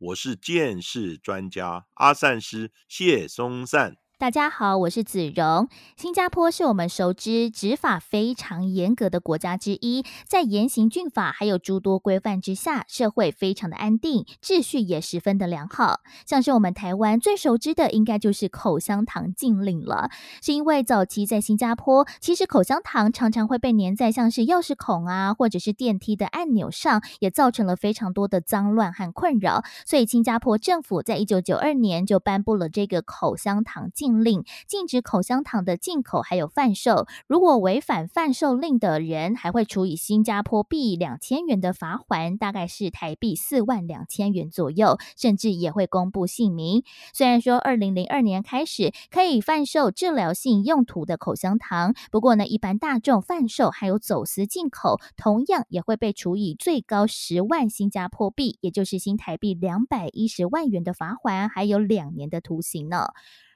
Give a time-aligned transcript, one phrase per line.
[0.00, 3.99] 我是剑士专家阿善师谢松善。
[4.20, 5.66] 大家好，我是子荣。
[5.96, 16.00] 新加坡是我们熟知执法非常严格的国家之一，在严刑峻法还有诸多规范之下，社会非常的安定，秩序也十分的良好。
[16.26, 20.10] 像是我们台湾最熟知的，应该就是口香糖禁令了。
[20.42, 29.64] 是因为早期在新加坡，其实口香糖常常会被粘在像是钥匙孔啊，或者是电梯的按钮上，也造成了非常多的脏乱和困扰。
[29.86, 34.09] 所以新加坡政府在一九九二年就颁布了这个口香糖禁。
[34.18, 46.82] 令禁止口香糖的进口还有贩售，如果违反贩售令的人，还会处以新加坡币两千元的罚款，大概是台币四万两千元左右，甚至也会公布姓名。
[47.12, 63.08] 虽然说二零零二年开始可以贩售治疗性用途的口香糖，不过呢，一般大众贩售还有走私进口，同样也会被处以最高十万新加坡币，也就是新台币两百一十万元的罚款，还有两年的徒刑呢。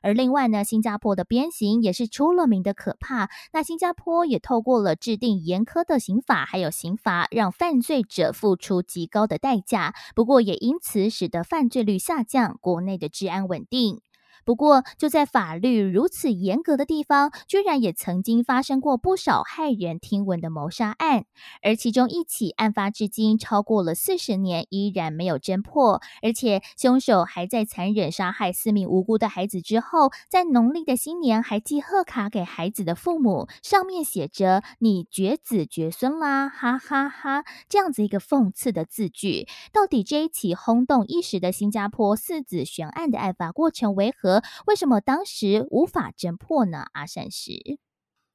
[0.05, 3.31] 而另外呢，新加坡的鞭刑也是出了名的可怕。
[3.53, 9.95] 那新加坡也透过了制定严苛的刑法，还有刑罚，让犯罪者付出极高的代价。
[10.15, 14.04] 不过也因此使得犯罪率下降，国内的治安稳定。
[14.45, 21.25] 不过，就在法律如此严格的地方，居然也曾经发生过不少骇人听闻的谋杀案，
[21.63, 39.47] 而其中一起案发至今超过了四十年，依然没有侦破，而且凶手还在残忍杀害四名无辜的孩子之后，在农历的新年还寄贺卡给孩子的父母，上面写着“你绝子绝孙啦，哈哈哈”这样子一个讽刺的字句。
[39.73, 44.34] 到底这一起轰动一时的新加坡四子悬案的案发过程为何？
[44.67, 46.87] 为什么当时无法侦破呢？
[46.93, 47.79] 阿善师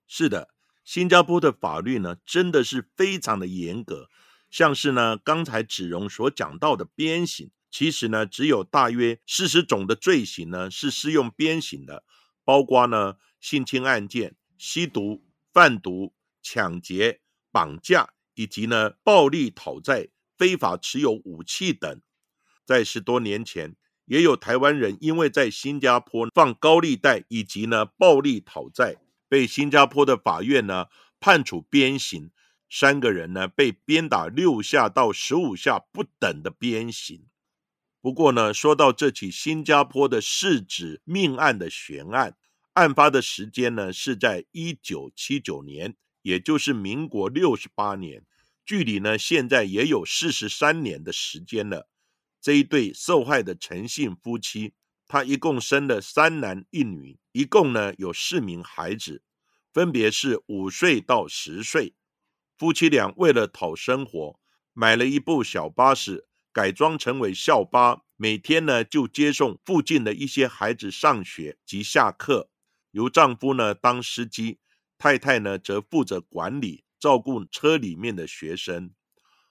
[0.08, 0.50] 是的，
[0.84, 4.10] 新加坡的法律呢，真的是非常的严格。
[4.50, 12.04] 像是呢，刚才子荣所讲到的鞭刑，其实呢，只有大约四十种的罪行呢是适用鞭刑的，
[12.44, 15.24] 包括呢性侵案件、吸毒、
[15.54, 17.22] 贩毒、抢劫、
[17.52, 22.02] 绑架，以及呢暴力讨债、非法持有武器等。
[22.66, 23.76] 在十多年前。
[24.10, 28.98] 也有台湾人因为在新加坡放高利贷以及呢暴力讨债，
[29.28, 30.88] 被新加坡的法院呢
[31.20, 32.32] 判处鞭刑，
[32.68, 37.28] 三个人呢被鞭打六下到十五下不等的鞭刑。
[38.02, 42.36] 不过呢，说到这起新加坡的世子命案的悬案，
[42.74, 48.26] 案发的时间呢是在一九七九年，也就是民国六十八年，
[48.66, 51.88] 距离呢现在也有四十三年的时间了。
[52.42, 54.74] 这一对受害的陈姓夫妻，
[55.08, 59.24] 他一共生了三男一女，一共呢有四名孩子，
[59.74, 61.96] 分别是五岁到十岁。
[62.58, 64.40] 夫妻俩为了讨生活，
[64.74, 72.50] 买了一部小巴士，改装成为校巴，每天呢就接送附近的一些孩子上学及下课，
[72.92, 74.60] 由丈夫呢当司机，
[74.98, 78.92] 太太呢则负责管理照顾车里面的学生，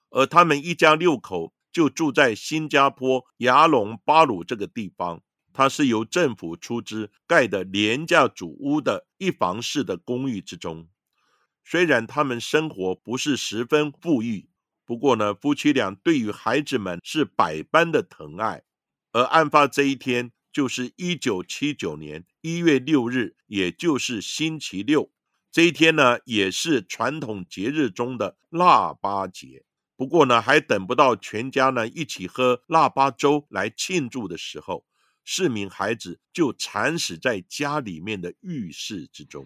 [0.09, 1.53] 而他们一家六口。
[1.73, 10.89] 就住在新加坡雅隆巴鲁这个地方，它是由政府出资盖的廉价主屋的一房式的公寓之中。
[11.65, 14.49] 虽然他们生活不是十分富裕，
[14.87, 18.62] 不过呢，夫妻俩对于孩子们是百般的疼爱。
[19.12, 25.11] 而案发这一天就是一九七九年一月六日，也就是星期六。
[25.50, 29.65] 这一天呢，也是传统节日中的腊八节。
[29.99, 34.85] 不过呢，还等不到全家呢一起喝腊八粥来庆祝的时候，
[35.25, 39.45] 四名孩子就惨死在家里面的浴室之中。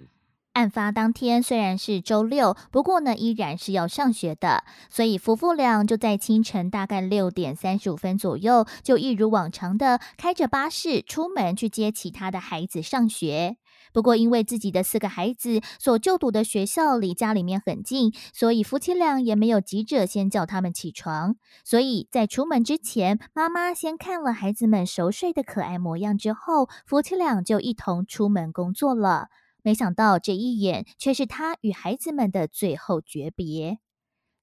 [0.53, 13.57] 案发当天虽然是周六，不过呢，依然是要上学的，所以夫妇俩就在清晨大概六点三十五分左右，就一如往常的开着巴士出门去接其他的孩子上学。
[13.93, 21.37] 不过，因为自己的四个孩子所就读的学校离家里面很近，所以夫妻俩也没有急着先叫他们起床。
[21.65, 29.29] 所以在出门之前，妈妈先看了孩子们熟睡的可爱模样之后，夫妻俩就一同出门工作了。
[29.63, 33.79] 没想到这一眼却是他与孩子们的最后诀别。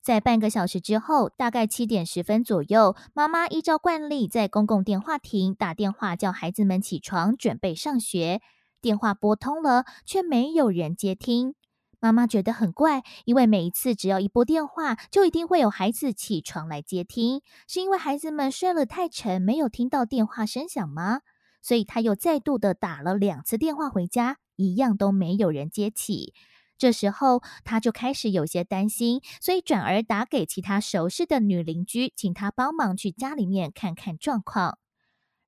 [0.01, 8.41] 在半个小时之后，大概七点十分左右，妈妈依照惯例在公共电话亭打电话叫孩子们起床，准备上学。
[8.81, 11.55] 电话拨通了，却没有人接听。
[12.01, 17.41] 妈妈觉得很怪，因为每一次只要一拨电话，就一定会有孩子起床来接听。
[17.67, 21.19] 是因为孩子们睡了太沉，没有听到电话声响吗？
[21.61, 26.33] 所以他又再度的打了两次电话回家，一样都没有人接起。
[26.77, 34.77] 这时候他就开始有些担心，所以转而打给其他熟识的女邻居，请她帮忙去家里面看看状况。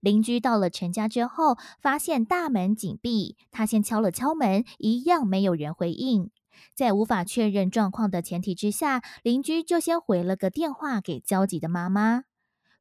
[0.02, 6.30] 邻居到了陈家之后，发现大门紧闭，他先敲了敲门，一样没有人回应。
[6.76, 12.24] 在无法确认状况的前提之下，邻居就先回了个电话给焦急的妈妈。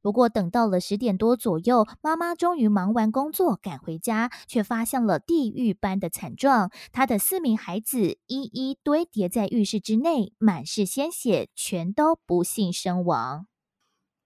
[0.02, 13.46] 不过等到了十点多左右，妈妈终于忙完工作赶回家，却发现了地狱般的惨状：她的四名孩子一一堆叠在浴室之内，满是鲜血，全都不幸身亡。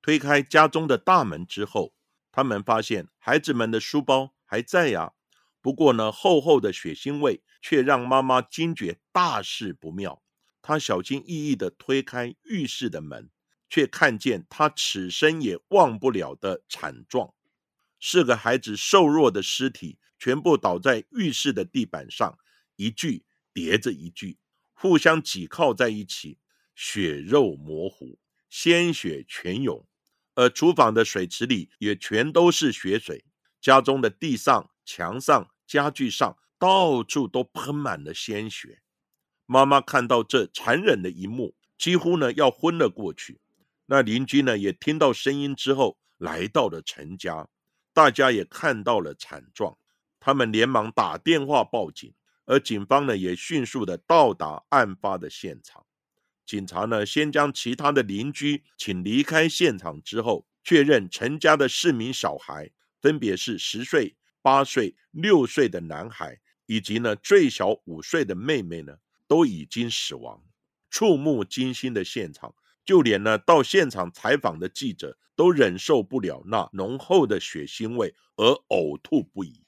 [0.01, 1.93] 推开家中的大门之后，
[2.37, 5.13] 他们发现孩子们的书包还在呀。
[5.61, 10.21] 不过呢，厚厚的血腥味却让妈妈惊觉大事不妙。
[10.61, 13.31] 她小心翼翼地推开浴室的门，
[13.71, 17.33] 却看见她此生也忘不了的惨状：
[18.01, 22.37] 四个孩子瘦弱的尸体全部倒在浴室的地板上，
[22.75, 24.39] 一具叠着一具，
[24.73, 26.39] 互相挤靠在一起，
[26.75, 28.19] 血肉模糊，
[28.51, 29.87] 鲜血全涌。
[30.35, 33.25] 而厨房的水池里也全都是血水，
[33.61, 35.49] 家中的地上、墙上。
[35.67, 38.83] 家具上到处都喷满了鲜血，
[39.47, 43.41] 妈妈看到这残忍的一幕，几乎呢要昏了过去。
[43.87, 47.49] 那邻居呢也听到声音之后，来到了陈家，
[47.95, 49.79] 大家也看到了惨状，
[50.21, 52.13] 他们连忙打电话报警，
[52.45, 55.87] 而警方呢也迅速的到达案发的现场。
[56.47, 62.71] 警察呢先将其他的邻居请离开现场之后，确认陈家的四名小孩
[63.01, 64.17] 分别是十岁。
[64.43, 70.45] 八岁、六岁的男孩，以及呢最小五岁的妹妹呢，都已经死亡。
[70.91, 72.55] 触目惊心的现场，
[72.85, 79.65] 就连呢到现场采访的记者都忍受不了那浓厚的血腥味而呕吐不已。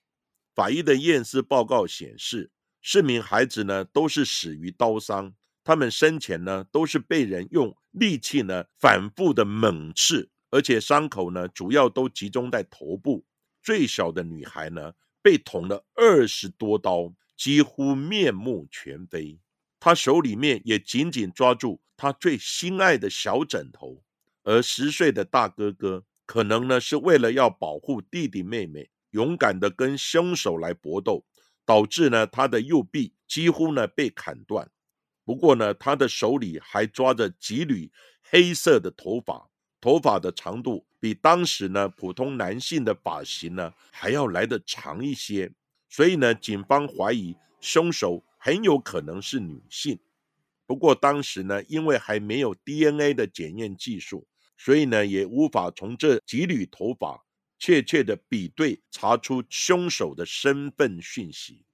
[0.55, 2.51] 法医的验尸报告显示，
[2.83, 5.35] 四名孩子呢都是死于刀伤，
[5.67, 13.25] 他们生前呢都是被人用利器呢反复的猛刺，而且伤口呢主要都集中在头部。
[13.65, 19.41] 最小的女孩呢，被捅了二十多刀，几乎面目全非。
[19.81, 24.05] 她手里面也紧紧抓住她最心爱的小枕头。
[24.45, 31.25] 而十岁的大哥哥，可能呢是为了要保护弟弟妹妹，勇敢的跟凶手来搏斗，
[31.65, 34.71] 导致呢他的右臂几乎呢被砍断。
[35.27, 37.91] 不过呢，他的手里还抓着几缕
[38.23, 39.51] 黑色的头发。
[39.79, 45.53] 头发的长度比当时呢普通男性的发型呢还要来得长一些，
[45.91, 49.99] 所以呢，警方怀疑凶手很有可能是女性。
[50.65, 54.27] 不过当时呢，因为还没有 DNA 的检验技术，
[54.57, 57.25] 所以呢，也无法从这几缕头发
[57.59, 61.65] 确切的比对查出凶手的身份讯息。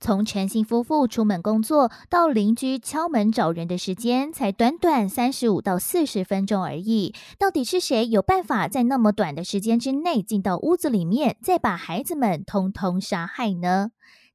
[0.00, 7.14] 从陈姓夫妇出门工作到邻居敲门找人的时间，才短短三十五到四十分钟而已。
[7.38, 13.90] 到底是谁有办法在那么短的时间之内进到屋子里面，再把孩子们通通杀害呢？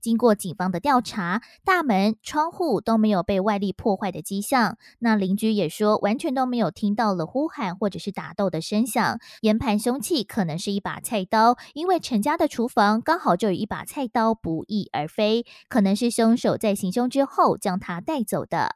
[0.05, 4.77] 经过警方的调查，大门、窗户都没有被外力破坏的迹象。
[4.99, 9.19] 那邻居也说，完全都没有听到了呼喊或者是打斗的声响。
[9.41, 18.75] 研判凶器可能是一把菜刀，因为陈家的厨房刚好就有一把菜刀不翼而飞，可能是凶手在行凶之后将它带走的。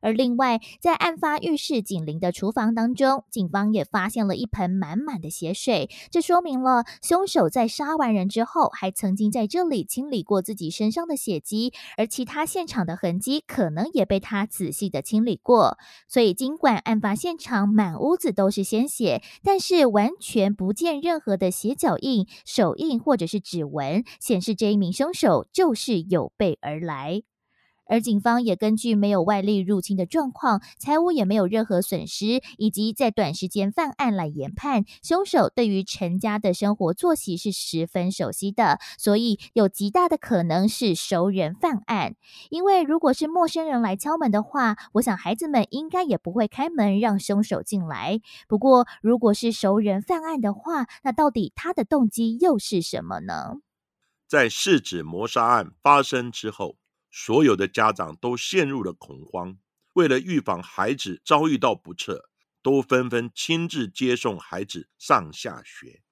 [0.00, 15.78] 而另外，在案发浴室紧邻的厨房当中，警方也发现了一盆满满的血水，这说明了凶手在杀完人之后，还曾经在这里清理过自己身上的血迹，而其他现场的痕迹可能也被他仔细的清理过。
[16.06, 27.22] 所以，尽管案发现场满屋子都是鲜血，但是完全不见任何的血脚印、手印或者是指纹，显示这一名凶手就是有备而来。
[27.88, 42.14] 而警方也根据没有外力入侵的状况，财物也没有任何损失，以及在短时间犯案来研判，凶手对于陈家的生活作息是十分熟悉的，所以有极大的可能是熟人犯案。
[42.50, 48.20] 因为如果是陌生人来敲门的话，我想孩子们应该也不会开门让凶手进来。
[48.46, 53.54] 不过，如果是熟人犯案的话，那到底他的动机又是什么呢？
[54.28, 56.76] 在市指谋杀案发生之后。
[57.20, 59.58] 所有的家长都陷入了恐慌。
[59.94, 62.30] 为了预防孩子遭遇到不测，
[62.62, 66.02] 都纷纷亲自接送孩子上下学。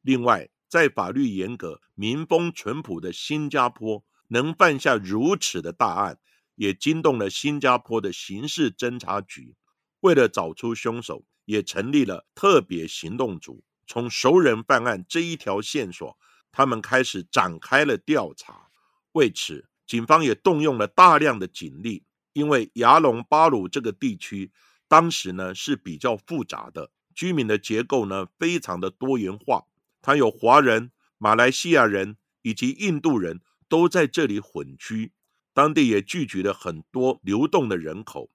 [0.00, 6.18] 另外，在法律严格、民风淳朴的新加坡，能犯下如此的大案，
[6.54, 9.56] 也惊动了新加坡的刑事侦查局。
[10.00, 13.62] 为了找出凶手，也成立了特别行动组。
[13.86, 16.16] 从熟人犯案这一条线索，
[16.50, 18.70] 他们开始展开了调查。
[19.12, 22.04] 为此，警方也动用了大量的警力。
[22.32, 24.50] 因为牙龙巴鲁这个地区
[24.88, 29.64] 当时呢是比较复杂的，居民的结构呢非常的多元化，
[30.02, 35.12] 它有华人、马来西亚人以及印度人都在这里混居。
[35.54, 38.30] 当地也聚集了很多流动的人口，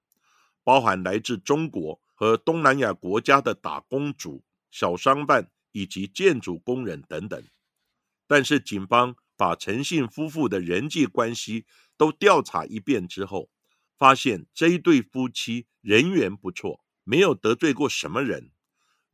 [0.64, 4.44] 包含来自中国和东南亚国家的打工族。
[4.72, 7.44] 小商贩以及建筑工人等等，
[8.26, 11.66] 但是警方把陈姓夫妇的人际关系
[11.98, 13.50] 都调查一遍之后，
[13.98, 18.52] 发现这一对夫妻人缘不错，没有得罪过什么人。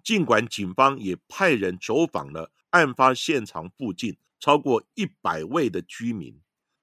[0.04, 6.42] 尽管警方也派人走访了案发现场附近超过一百位的居民，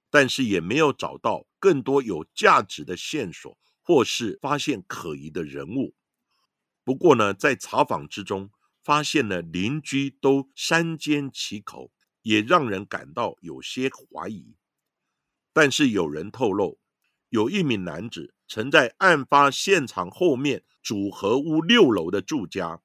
[0.09, 5.95] 但是也没有找到更多有价值的线索，或是发现可疑的人物。
[6.83, 8.51] 不过呢，在查访之中，
[8.83, 11.93] 发现了邻居都三缄其口，
[12.25, 14.57] 也让人感到有些怀疑。
[15.53, 16.81] 但是有人透露，
[17.29, 22.83] 有一名男子曾在案发现场后面组合屋六楼的住家，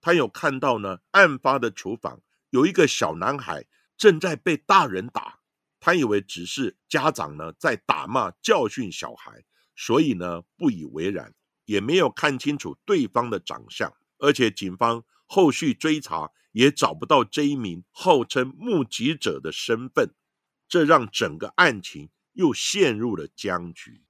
[0.00, 2.20] 他有看到呢，案发的厨房
[2.50, 5.40] 有一个小男孩正在被大人打，
[5.80, 9.44] 他以为只是家长呢在打骂教训小孩，
[9.74, 11.34] 所以呢不以为然，
[11.64, 15.04] 也没有看清楚对方的长相，而且警方。
[15.34, 20.14] 后续追查也找不到这一名号称目击者的身份，
[20.68, 24.04] 这让整个案情又陷入了僵局。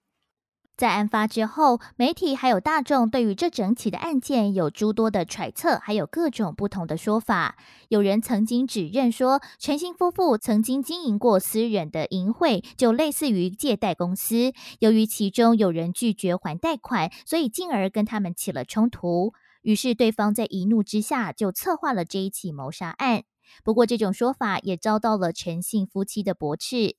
[0.74, 7.56] 在案发之后，媒体还有大众对于这整起的案件有诸多的揣测，还有各种不同的说法。
[7.88, 14.52] 有人曾经指认说，陈新夫妇曾经经营过私人的淫会，就类似于借贷公司。
[14.80, 19.34] 由于其中有人拒绝还贷款，所以进而跟他们起了冲突。
[19.62, 23.24] 于是，对方在一怒之下就策划了这一起谋杀案。
[23.64, 26.96] 不过，这种说法也遭到了陈姓夫妻的驳斥。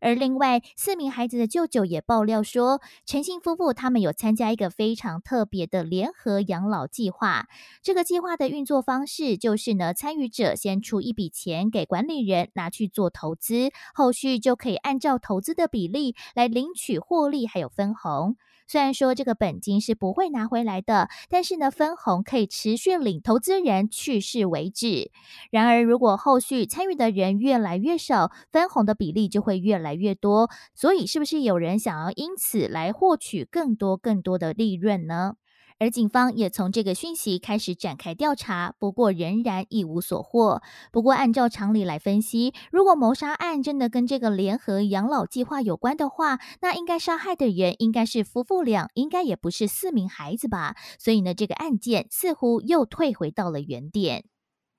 [0.00, 7.46] 而另外四名孩子的舅舅也爆料说，陈姓夫妇他们有参加一个非常特别的联合养老计划。
[7.82, 18.36] 这个计划的运作方式就是呢，参与者先出一笔钱给管理人拿去做投资，后续就可以按照投资的比例来领取获利还有分红。
[18.66, 25.10] 虽然说这个本金是不会拿回来的，但是呢，分红可以持续领，投资人去世为止。
[25.50, 30.50] 然而，如果后续参与的人越来越少，分红的比例就会越来越多。
[30.74, 35.34] 所以，是不是有人想要因此来获取更多更多的利润呢？
[35.80, 40.62] 而警方也从这个讯息开始展开调查，不过仍然一无所获。
[40.92, 50.76] 不过按照常理来分析，如果谋杀案真的跟这个联合养老计划有关的话，那应该杀害的人应该是夫妇俩，应该也不是四名孩子吧？
[50.98, 54.26] 所以呢，这个案件似乎又退回到了原点。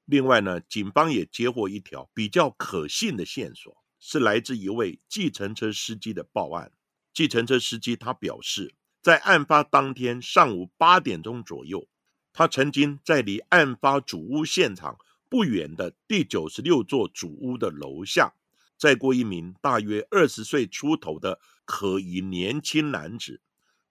[0.06, 6.72] 另外呢，警方也接获一条比较可信的线索，是来自一位计程车司机的报案。
[7.14, 8.74] 计程车司机他表示。
[9.06, 11.88] 在案发当天上午八点钟左右，
[12.34, 14.98] 他曾经在离案发主屋现场
[15.30, 18.34] 不远的第九十六座主屋的楼下，
[18.76, 23.42] 载过一名大约二十岁出头的可疑年轻男子。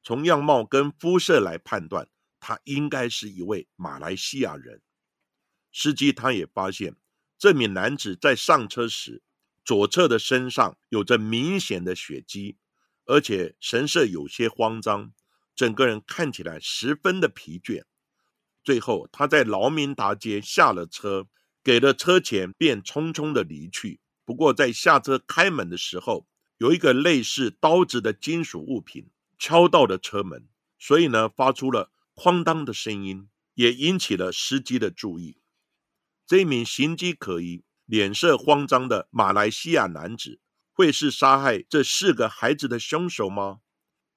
[0.03, 2.09] 从样貌跟肤色来判断，
[2.41, 4.83] 他应该是一位马来西亚人。
[5.73, 6.97] 司机他也发现，
[7.39, 9.23] 这名男子在上车时，
[9.65, 12.57] 左侧的身上有着明显的血迹。
[13.07, 15.13] 而且神色有些慌张，
[15.55, 17.85] 整个人看起来十分的疲倦。
[18.63, 21.29] 最后，他在劳民达街下了车，
[21.63, 24.01] 给了车钱，便匆匆的离去。
[24.25, 35.37] 不过，在下车开门的时候，有一个类似刀子的金属物品敲到了车门，所以呢，发出了哐当的声音，也引起了司机的注意。
[36.27, 40.41] 这名形迹可疑、脸色慌张的马来西亚男子。
[40.77, 43.61] 会是杀害这四个孩子的凶手吗？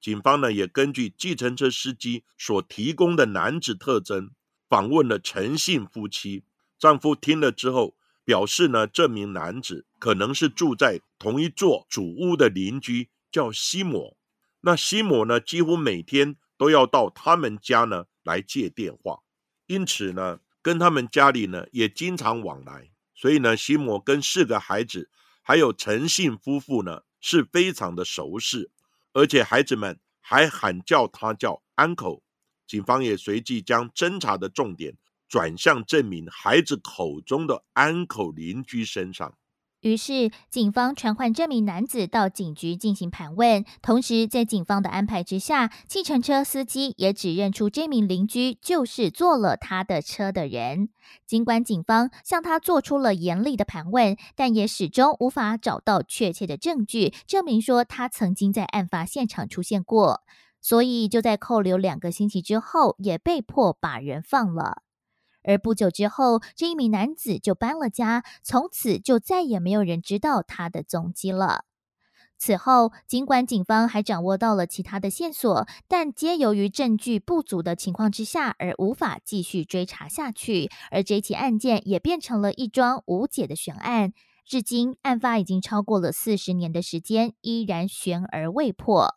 [0.00, 4.32] 警方呢也根据计程车司机所提供的男子特征，
[4.68, 6.42] 访问了陈姓夫妻。
[6.76, 14.16] 丈夫听了之后表示呢，这名男子可能是住在同一座主屋的邻居，叫西摩。
[14.62, 19.20] 那西摩呢，几乎每天都要到他们家呢来借电话，
[19.66, 22.90] 因此呢，跟他们家里呢也经常往来。
[23.14, 25.08] 所以呢，西摩跟四个孩子。
[25.48, 28.70] 还有陈姓夫妇呢，是非常的熟识，
[29.14, 32.20] 而且孩子们还喊叫他叫 uncle。
[32.66, 39.38] 警方也随即将侦查的重点转向证明孩子口中的 uncle 邻居身上。
[39.80, 43.64] 于是，警方传唤这名男子到警局进行盘问。
[43.80, 50.88] 同时，在警方的安排之下，计程车司机也指认出这名邻居就是坐了他的车的人。
[51.26, 60.22] 尽管警方向他做出了严厉的盘问，但也始终无法找到确切的证据证明说他曾经在案发现场出现过。
[60.60, 64.82] 所以，就在扣留两个星期之后，也被迫把人放了。
[65.42, 71.64] 而不久之后，这一名男子就搬了家，从此就再也没有人知道他的踪迹了。
[72.40, 80.70] 此后，尽管警方还掌握到了其他的线索，但皆由于证据不足的情况之下，而无法继续追查下去。
[80.92, 84.12] 而这起案件也变成了一桩无解的悬案，
[84.46, 89.16] 至今案发已经超过了四十年的时间，依然悬而未破。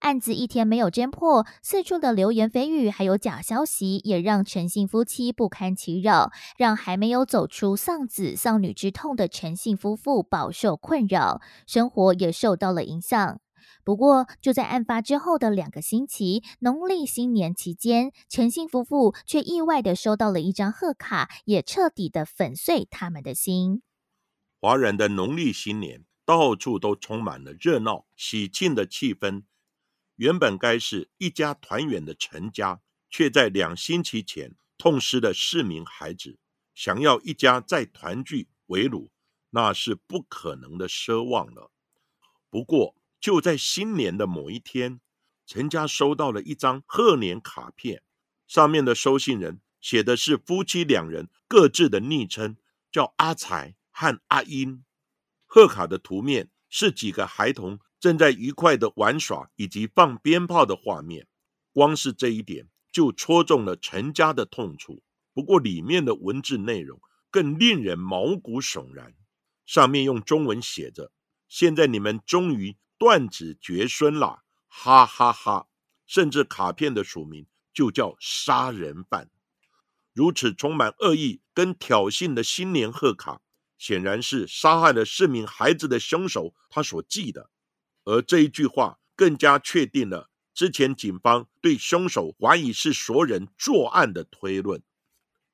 [0.00, 13.40] 案子一天没有侦破，四处的流言蜚语还有假消息，也让陈姓夫妻不堪其扰，让还没有走出丧子丧女之痛的陈姓夫妇饱受困扰，生活也受到了影响。
[13.84, 23.82] 不过，就在案发之后的两个星期，农历新年期间，陈姓夫妇却意外的收到了一张贺卡，也彻底的粉碎他们的心。
[24.60, 29.42] 华人的农历新年，到处都充满了热闹喜庆的气氛。
[30.20, 36.38] 原本该是一家团圆的陈家，却在两星期前痛失了四名孩子。
[36.74, 39.10] 想要一家再团聚围炉，
[39.48, 41.72] 那是不可能的奢望了。
[42.50, 45.00] 不过，就在新年的某一天，
[45.46, 48.02] 陈家收到了一张贺年卡片，
[48.46, 52.58] 上面的收信人写的是夫妻两人各自的昵称，
[52.92, 54.84] 叫阿才和阿英。
[55.46, 57.80] 贺卡的图面是几个孩童。
[58.00, 61.28] 正在愉快的玩耍以及放鞭炮的画面，
[61.72, 65.02] 光是这一点就戳中了陈家的痛处。
[65.34, 69.14] 不过里面的文字内容更令人毛骨悚然，
[69.66, 71.12] 上面用中文写着
[71.46, 75.68] ：“现在你们终于断子绝孙了，哈哈哈！”
[76.06, 79.30] 甚至卡片的署名就叫“杀人犯”。
[80.12, 83.42] 如此充满恶意跟挑衅的新年贺卡，
[83.78, 87.50] 显然是杀害了四名孩子的凶手他所寄的。
[88.10, 94.82] 而这一句话更加确定了之前警方对凶手怀疑是熟人作案的推论。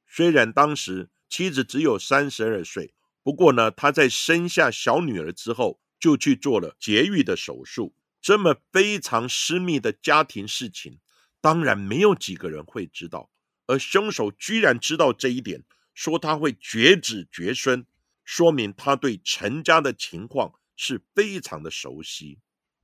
[0.06, 7.94] 虽然当时妻子只有三十二岁，不过呢，他在生下小女儿之后就去做了节育的手术。
[8.22, 10.98] 这么非常私密的家庭事情，
[11.42, 13.30] 当然没有几个人会知道。
[13.66, 17.84] 而凶手居然知道这一点，说他会绝子绝孙，
[18.24, 20.54] 说明他对陈家的情况。
[20.78, 22.38] 是非常的熟悉。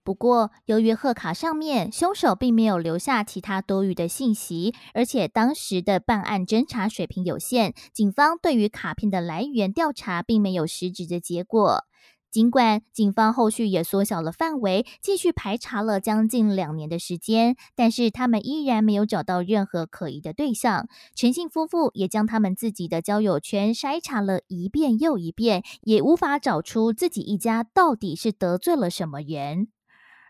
[0.05, 11.85] 不过，由于贺卡上面凶手并没有留下其他多余的信息，而且当时的办案侦查水平有限，警方对于卡片的来源调查并没有实质的结果。
[12.33, 20.89] 尽管警方后续也缩小了范围，继续排查了将近两年的时间，但是他们依然没有找到任何可疑的对象。
[21.15, 29.69] 陈姓夫妇也将他们自己的交友圈筛查了一遍又一遍，也无法找出自己一家到底是得罪了什么人。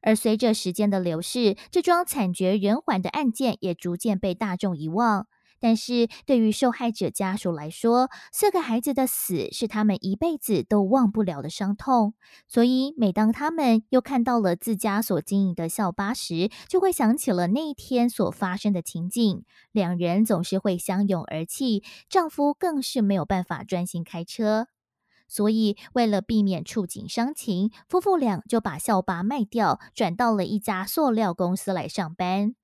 [0.03, 5.27] 而随着时间的流逝，这桩惨绝人寰的案件也逐渐被大众遗忘。
[5.59, 12.15] 但是对于受害者家属来说，四个孩子的死是他们一辈子都忘不了的伤痛。
[12.49, 19.45] 所以，每当他们又看到了自家所经营的校巴时，就会想起了那一天所发生的情景。
[19.71, 24.67] 两人总是会相拥而泣，丈夫更是没有办法专心开车。
[25.33, 32.55] 所以，为了避免触景伤情，夫妇俩就把校巴卖掉，转到了一家塑料公司来上班。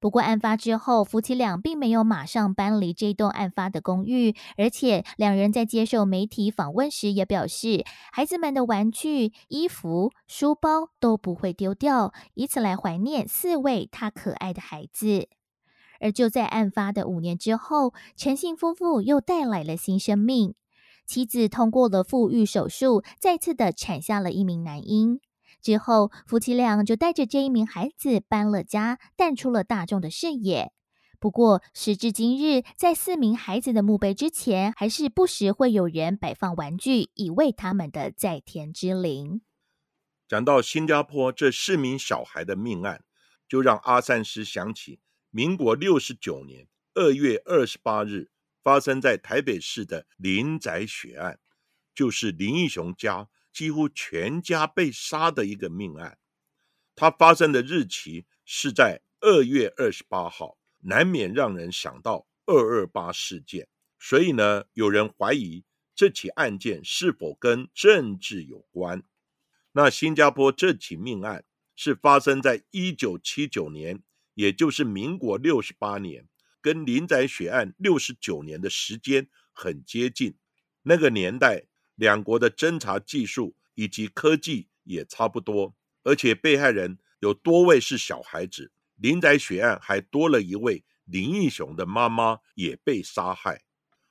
[0.00, 15.28] 不过，案发之后，夫妻俩并没有马上搬离这栋案发的公寓，而且两人在接受媒体访问时也表示，孩子们的玩具、衣服、书包都不会丢掉，以此来怀念四位他可爱的孩子。
[16.00, 20.54] 而就在案发的五年之后，陈姓夫妇又带来了新生命，
[21.06, 25.20] 妻子通过了腹育手术，再次的产下了一名男婴。
[25.62, 30.72] 之后，夫妻俩就带着这一名孩子搬了家，淡出了大众的视野。
[31.18, 39.40] 不过，时至今日，在四名孩子的墓碑之前，还是不时会有人摆放玩具，以慰他们的在天之灵。
[40.28, 43.02] 讲到新加坡这四名小孩的命案，
[43.48, 48.28] 就让阿善师想起民国六十九年二月二十八日
[48.66, 51.38] 发生在台北市的林宅血案，
[51.94, 53.28] 就是林义雄家。
[53.52, 56.18] 几乎全家被杀的一个命案，
[56.96, 63.68] 它发生的日期是在二月二十八号，难免让人想到二二八事件。
[63.98, 69.02] 所以呢，有人怀疑这起案件是否跟政治有关。
[69.72, 74.02] 那新加坡这起命案是发生在一九七九年，
[74.34, 76.28] 也就是民国六十八年，
[76.66, 80.34] 跟林宅血案六十九年的时间很接近。
[80.82, 81.62] 那个年代，
[81.94, 88.72] 两国的侦查技术以及科技也差不多，而且被害人有多位是小孩子。
[88.96, 93.62] 林宅血案还多了一位林义雄的妈妈也被杀害。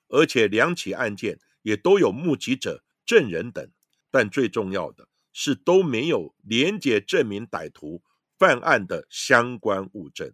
[0.08, 3.70] 而且两起案件也都有目击者、证人等，
[4.10, 8.02] 但最重要的是都没有连结证明歹徒
[8.40, 10.32] 犯案的相关物证，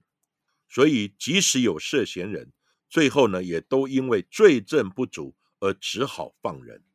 [0.73, 2.53] 所以即使有涉嫌人，
[2.89, 6.85] 最后呢也都因为罪证不足而只好放人。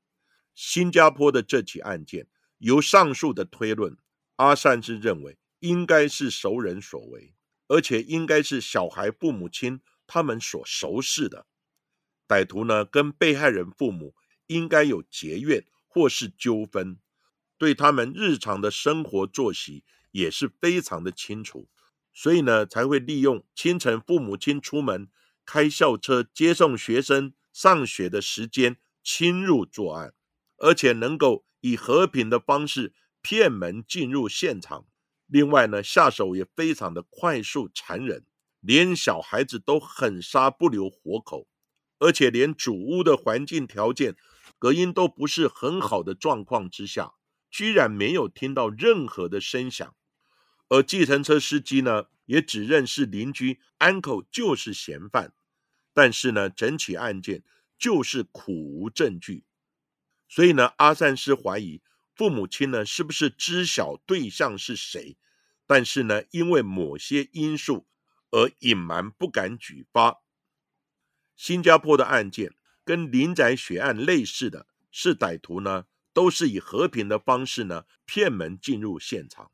[0.55, 3.99] 新加坡的这起案件，由上述的推论，
[4.37, 7.35] 阿善是认为应该是熟人所为，
[7.69, 11.47] 而且应该是小孩父母亲他们所熟识的。
[12.27, 14.15] 歹徒呢，跟被害人父母
[14.47, 16.99] 应该有结怨或是纠纷，
[17.59, 21.69] 对他们日常的生活作息也是非常的清楚，
[22.19, 25.09] 所以呢，才会利用清晨父母亲出门
[25.45, 30.15] 开校车接送学生上学的时间侵入作案，
[30.57, 34.87] 而且能够以和平的方式骗门进入现场。
[35.27, 38.25] 另外呢，下手也非常的快速残忍，
[38.61, 41.47] 连小孩子都狠杀不留活口。
[41.99, 44.17] 而且连主屋的环境条件、
[44.59, 47.13] 隔音都不是很好的状况之下，
[47.51, 49.96] 居然没有听到任何的声响。
[50.69, 55.33] 而计程车司机呢，也只认识邻居安口就是嫌犯，
[55.93, 57.45] 但是呢，整起案件
[57.79, 59.45] 就是苦无证据。
[60.29, 61.83] 所以呢，阿善师怀疑
[62.15, 65.17] 父母亲呢是不是知晓对象是谁，
[65.67, 67.87] 但是呢，因为某些因素
[68.31, 70.21] 而隐瞒，不敢举发。
[71.37, 79.53] 新加坡的案件跟林宅血案类似的是，歹徒呢都是以和平的方式呢骗门进入现场。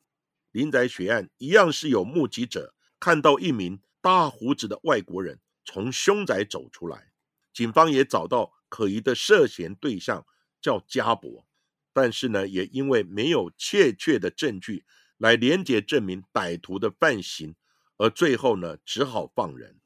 [0.53, 7.13] 林宅血案一样是有目击者看到一名大胡子的外国人从凶宅走出来，
[7.53, 10.27] 警方也找到可疑的涉嫌对象
[10.61, 11.47] 叫加伯，
[11.93, 14.85] 但是呢也因为没有确切的证据
[15.17, 17.55] 来连结证明歹徒的犯行，
[17.97, 19.81] 而最后呢只好放人。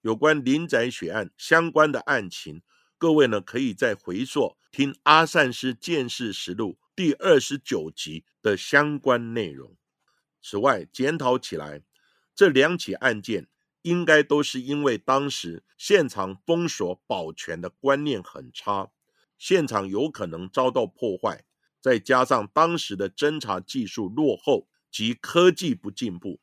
[0.00, 2.62] 有关林宅血案相关的案情，
[2.96, 9.76] 各位呢可以再回溯听阿善师见识实录第二十九集的相关内容。
[10.40, 11.82] 此外，检讨起来，
[12.34, 13.48] 这两起案件
[13.82, 18.90] 应该都是因为当时现场封锁保全的观念很差，
[19.36, 21.44] 现场有可能遭到破坏，
[21.80, 26.40] 再加上当时的侦查技术落后及科技不进步，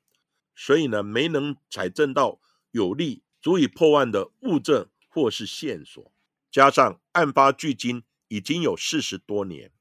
[0.56, 2.40] 所以呢没能采证到
[2.72, 3.24] 有利。
[3.42, 6.12] 足以破案的物证或是线索，
[6.50, 9.72] 加上案发距今已经有四十多年，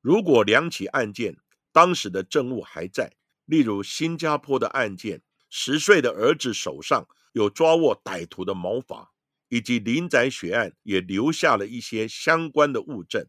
[0.00, 1.36] 如果两起案件
[1.70, 3.12] 当时的证物还在，
[3.50, 9.10] 例如新加坡的案件，十岁的儿子手上有抓握歹徒的毛发，
[9.48, 13.26] 以及林宅血案也留下了一些相关的物证。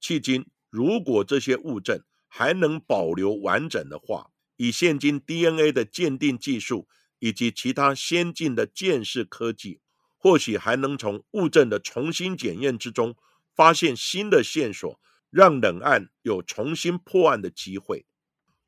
[0.00, 6.88] 迄今，如果这些物证还能保留完整的话，以现今 DNA 的鉴定技术。
[7.20, 9.80] 以及其他先进的鉴识科技，
[10.16, 13.16] 或许还能从物证的重新检验之中
[13.56, 18.06] 发现新的线索，让冷案有重新破案的机会。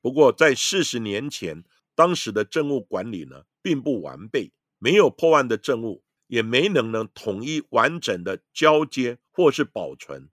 [0.00, 10.30] 不过，在四十年前，当时的政务管理呢并不完备，没有破案的证物，也没能能统一完整的交接或是保存。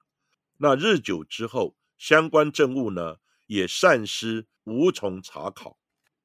[0.58, 5.77] 那日久之后，相关证物呢也散失，无从查考。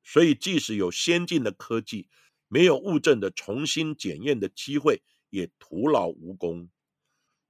[0.04, 2.08] 所以，即使有先进的科技，
[2.48, 6.68] 没有物证的重新检验的机会，也徒劳无功。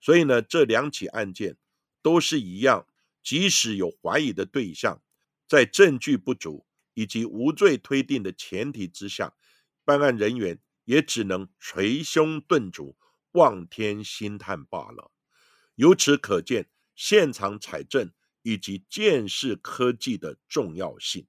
[0.00, 1.56] 所以呢，这两起案件
[2.02, 2.86] 都是一样，
[3.22, 5.00] 即使有怀疑的对象，
[5.52, 9.34] 在证据不足以及无罪推定的前提之下，
[9.84, 12.96] 办案人员也只能捶胸顿足、
[13.32, 15.12] 望天兴叹罢了。
[15.74, 18.10] 由此可见，现场采证
[18.40, 21.26] 以及见识科技的重要性。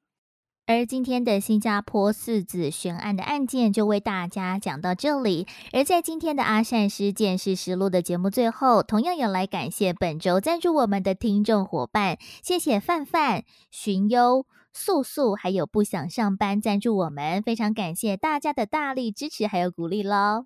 [0.66, 5.46] 而今天的新加坡四子悬案的案件就为大家讲到这里。
[5.74, 20.46] 而在今天的阿善师见识实录的节目最后，同样要来感谢本周赞助我们的听众伙伴，谢谢范范、寻优、素素，还有不想上班赞助我们，非常感谢大家的大力支持还有鼓励喽。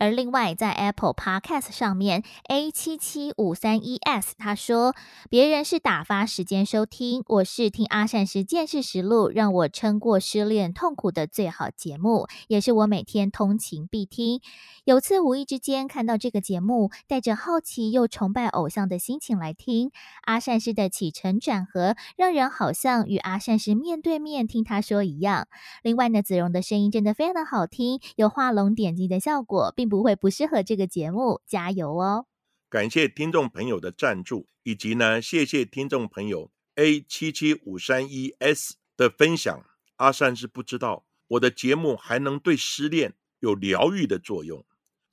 [0.00, 4.94] 而另外，在 Apple Podcast 上面，A 七七五三一 S 他说
[5.28, 14.40] ：“别人是打发时间收听，我是听阿善师见识实录，让我撑过失恋痛苦的最好节目，也是我每天通勤必听。
[14.84, 19.90] 有次无意之间看到这个节目，带着好奇又崇拜偶像的心情来听
[20.22, 25.46] 阿善师的起承转合，让人好像与阿善师面对面听他说一样。
[25.82, 32.26] 另外呢，子荣的声音真的非常的好听，有画龙点睛的效果，并。”不会不适合这个节目，加油哦！
[32.70, 39.66] 感谢听众朋友的赞助，以及呢，谢谢听众朋友 A 七七五三一 S 的分享。
[39.96, 44.64] 阿善是不知道我的节目还能对失恋有疗愈的作用。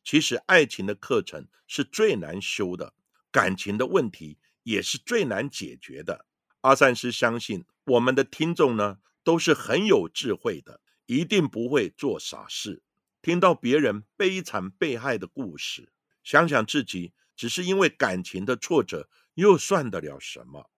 [0.03, 2.93] 其实爱情的课程是最难修的，
[3.31, 6.25] 感情的问题也是最难解决的。
[6.61, 12.83] 阿善是相信我们的听众呢都是很有智慧的，一定不会做傻事。
[13.27, 15.91] 听到别人悲惨被害的故事，
[16.23, 20.71] 想想自己只是因为感情的挫折，又算得了什么？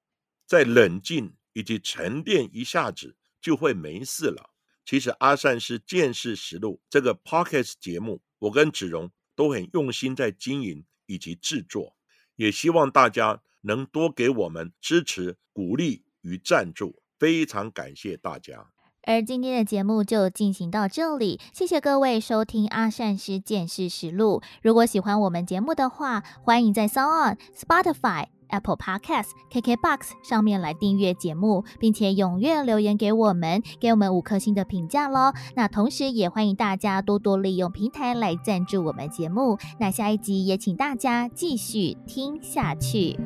[0.47, 4.49] 再冷静以及沉淀一下子，就会没事了。
[4.83, 11.95] 其实阿善是见识实录这个 podcast 节目，我跟子荣都很用心在经营以及制作，
[12.35, 18.71] 也希望大家能多给我们支持、鼓励与赞助，非常感谢大家。
[19.03, 24.41] 而今天的节目就进行到这里，谢谢各位收听阿善师见识实录。
[24.61, 35.33] 如果喜欢我们节目的话，欢迎在 s o n Spotify、Apple Podcasts、KKBox 上面来订阅节目，并且踊跃留言给我们，给我们五颗星的评价喽。
[35.55, 39.57] 那同时也欢迎大家多多利用平台来赞助我们节目。
[39.79, 43.19] 那下一集也请大家继续听下去。